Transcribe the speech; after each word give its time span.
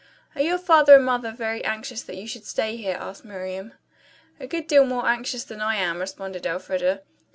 "Are 0.33 0.41
your 0.41 0.57
father 0.57 0.95
and 0.95 1.05
mother 1.05 1.31
very 1.31 1.63
anxious 1.63 2.01
that 2.01 2.15
you 2.17 2.25
should 2.27 2.43
stay 2.43 2.75
here?" 2.75 2.97
asked 2.99 3.23
Miriam. 3.23 3.73
"A 4.39 4.47
good 4.47 4.65
deal 4.65 4.83
more 4.83 5.05
anxious 5.05 5.43
than 5.43 5.61
I 5.61 5.75
am," 5.75 5.99
responded 5.99 6.43
Elfreda. 6.47 7.03